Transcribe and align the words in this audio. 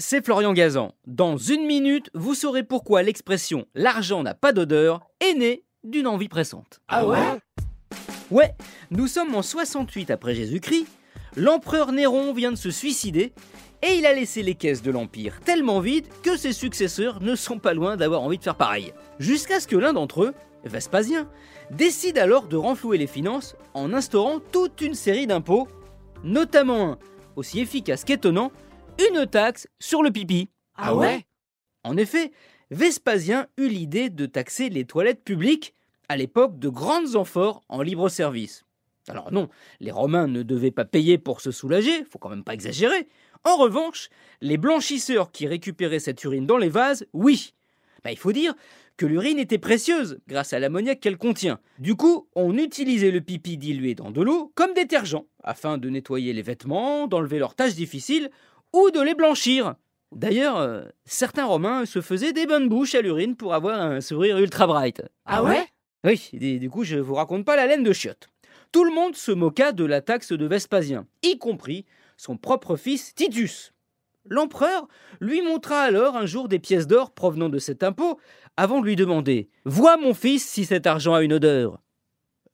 c'est 0.00 0.24
Florian 0.24 0.54
Gazan. 0.54 0.94
Dans 1.06 1.36
une 1.36 1.66
minute, 1.66 2.10
vous 2.14 2.34
saurez 2.34 2.62
pourquoi 2.62 3.02
l'expression 3.02 3.66
l'argent 3.74 4.22
n'a 4.22 4.34
pas 4.34 4.52
d'odeur 4.52 5.02
est 5.20 5.34
née 5.34 5.64
d'une 5.84 6.06
envie 6.06 6.28
pressante. 6.28 6.80
Ah 6.88 7.06
ouais? 7.06 7.18
Ouais, 8.30 8.54
nous 8.90 9.06
sommes 9.06 9.34
en 9.34 9.42
68 9.42 10.10
après 10.10 10.34
Jésus-Christ, 10.34 10.86
l'empereur 11.36 11.92
Néron 11.92 12.32
vient 12.32 12.50
de 12.50 12.56
se 12.56 12.70
suicider 12.70 13.32
et 13.82 13.94
il 13.94 14.06
a 14.06 14.14
laissé 14.14 14.42
les 14.42 14.54
caisses 14.54 14.82
de 14.82 14.90
l'Empire 14.90 15.40
tellement 15.44 15.80
vides 15.80 16.06
que 16.22 16.36
ses 16.36 16.52
successeurs 16.52 17.20
ne 17.20 17.34
sont 17.34 17.58
pas 17.58 17.74
loin 17.74 17.96
d'avoir 17.96 18.22
envie 18.22 18.38
de 18.38 18.42
faire 18.42 18.56
pareil. 18.56 18.94
Jusqu'à 19.18 19.60
ce 19.60 19.66
que 19.66 19.76
l'un 19.76 19.92
d'entre 19.92 20.24
eux, 20.24 20.34
Vespasien, 20.64 21.28
décide 21.70 22.18
alors 22.18 22.46
de 22.46 22.56
renflouer 22.56 22.96
les 22.96 23.06
finances 23.06 23.54
en 23.74 23.92
instaurant 23.92 24.40
toute 24.40 24.80
une 24.80 24.94
série 24.94 25.26
d'impôts, 25.26 25.68
notamment 26.24 26.92
un 26.92 26.98
aussi 27.36 27.60
efficace 27.60 28.04
qu'étonnant, 28.04 28.50
une 29.08 29.26
taxe 29.26 29.68
sur 29.78 30.02
le 30.02 30.10
pipi. 30.10 30.50
Ah 30.74 30.94
ouais? 30.94 31.26
En 31.84 31.96
effet, 31.96 32.32
Vespasien 32.70 33.46
eut 33.56 33.68
l'idée 33.68 34.10
de 34.10 34.26
taxer 34.26 34.68
les 34.68 34.84
toilettes 34.84 35.24
publiques 35.24 35.74
à 36.08 36.16
l'époque 36.16 36.58
de 36.58 36.68
grandes 36.68 37.16
amphores 37.16 37.62
en 37.68 37.82
libre 37.82 38.08
service. 38.08 38.64
Alors 39.08 39.32
non, 39.32 39.48
les 39.80 39.90
Romains 39.90 40.26
ne 40.26 40.42
devaient 40.42 40.70
pas 40.70 40.84
payer 40.84 41.18
pour 41.18 41.40
se 41.40 41.50
soulager, 41.50 42.04
faut 42.04 42.18
quand 42.18 42.28
même 42.28 42.44
pas 42.44 42.54
exagérer. 42.54 43.08
En 43.44 43.56
revanche, 43.56 44.10
les 44.40 44.58
blanchisseurs 44.58 45.32
qui 45.32 45.46
récupéraient 45.46 45.98
cette 45.98 46.22
urine 46.24 46.46
dans 46.46 46.58
les 46.58 46.68
vases, 46.68 47.06
oui. 47.12 47.54
Bah, 48.04 48.10
il 48.10 48.18
faut 48.18 48.32
dire 48.32 48.54
que 48.96 49.06
l'urine 49.06 49.38
était 49.38 49.58
précieuse 49.58 50.20
grâce 50.28 50.52
à 50.52 50.58
l'ammoniac 50.58 51.00
qu'elle 51.00 51.16
contient. 51.16 51.58
Du 51.78 51.94
coup, 51.94 52.28
on 52.34 52.56
utilisait 52.58 53.10
le 53.10 53.20
pipi 53.20 53.56
dilué 53.56 53.94
dans 53.94 54.10
de 54.10 54.20
l'eau 54.20 54.52
comme 54.54 54.74
détergent 54.74 55.24
afin 55.42 55.78
de 55.78 55.88
nettoyer 55.88 56.32
les 56.32 56.42
vêtements, 56.42 57.06
d'enlever 57.06 57.38
leurs 57.38 57.54
tâches 57.54 57.74
difficiles 57.74 58.30
ou 58.72 58.90
de 58.90 59.00
les 59.00 59.14
blanchir. 59.14 59.74
D'ailleurs, 60.12 60.58
euh, 60.58 60.82
certains 61.04 61.46
Romains 61.46 61.86
se 61.86 62.00
faisaient 62.00 62.32
des 62.32 62.46
bonnes 62.46 62.68
bouches 62.68 62.94
à 62.94 63.02
l'urine 63.02 63.36
pour 63.36 63.54
avoir 63.54 63.80
un 63.80 64.00
sourire 64.00 64.38
ultra 64.38 64.66
bright. 64.66 65.02
Ah 65.24 65.42
ouais? 65.42 65.66
Oui, 66.04 66.30
du 66.32 66.70
coup, 66.70 66.82
je 66.82 66.96
vous 66.96 67.14
raconte 67.14 67.44
pas 67.44 67.56
la 67.56 67.66
laine 67.66 67.84
de 67.84 67.92
chiotte. 67.92 68.28
Tout 68.72 68.84
le 68.84 68.92
monde 68.92 69.14
se 69.14 69.32
moqua 69.32 69.72
de 69.72 69.84
la 69.84 70.00
taxe 70.00 70.32
de 70.32 70.46
Vespasien, 70.46 71.06
y 71.22 71.38
compris 71.38 71.84
son 72.16 72.36
propre 72.36 72.76
fils 72.76 73.14
Titus. 73.14 73.72
L'empereur 74.26 74.86
lui 75.20 75.42
montra 75.42 75.80
alors 75.80 76.16
un 76.16 76.26
jour 76.26 76.48
des 76.48 76.58
pièces 76.58 76.86
d'or 76.86 77.12
provenant 77.12 77.48
de 77.48 77.58
cet 77.58 77.82
impôt, 77.82 78.18
avant 78.56 78.80
de 78.80 78.86
lui 78.86 78.96
demander 78.96 79.48
Vois 79.64 79.96
mon 79.96 80.14
fils 80.14 80.46
si 80.46 80.64
cet 80.64 80.86
argent 80.86 81.14
a 81.14 81.22
une 81.22 81.32
odeur. 81.32 81.80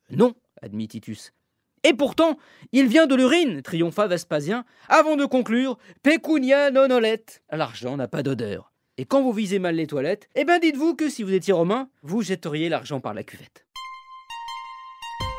Non, 0.09 0.33
admit 0.61 0.87
Titus. 0.87 1.33
Et 1.83 1.93
pourtant, 1.93 2.37
il 2.71 2.87
vient 2.87 3.07
de 3.07 3.15
l'urine, 3.15 3.61
triompha 3.61 4.07
Vespasien, 4.07 4.65
avant 4.89 5.15
de 5.15 5.25
conclure 5.25 5.77
Pecunia 6.03 6.71
non 6.71 6.89
olet. 6.89 7.23
L'argent 7.51 7.97
n'a 7.97 8.07
pas 8.07 8.23
d'odeur. 8.23 8.73
Et 8.97 9.05
quand 9.05 9.21
vous 9.21 9.31
visez 9.31 9.59
mal 9.59 9.75
les 9.75 9.87
toilettes, 9.87 10.27
eh 10.35 10.43
ben 10.43 10.59
dites-vous 10.59 10.95
que 10.95 11.09
si 11.09 11.23
vous 11.23 11.33
étiez 11.33 11.53
romain, 11.53 11.89
vous 12.01 12.23
jetteriez 12.23 12.67
l'argent 12.67 12.99
par 12.99 13.13
la 13.13 13.23
cuvette. 13.23 13.65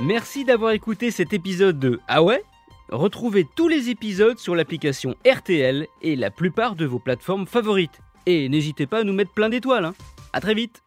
Merci 0.01 0.45
d'avoir 0.45 0.71
écouté 0.73 1.11
cet 1.11 1.33
épisode 1.33 1.79
de 1.79 1.99
Ah 2.07 2.23
ouais? 2.23 2.43
Retrouvez 2.89 3.45
tous 3.57 3.69
les 3.69 3.91
épisodes 3.91 4.39
sur 4.39 4.55
l'application 4.55 5.17
RTL 5.27 5.87
et 6.03 6.17
la 6.17 6.31
plupart 6.31 6.77
de 6.77 6.87
vos 6.87 7.01
plateformes 7.01 7.47
favorites. 7.47 8.01
Et 8.25 8.49
n'hésitez 8.49 8.87
pas 8.87 9.01
à 9.01 9.05
nous 9.05 9.13
mettre 9.13 9.33
plein 9.33 9.49
d'étoiles. 9.49 9.85
Hein. 9.85 9.95
À 10.33 10.41
très 10.41 10.55
vite 10.55 10.83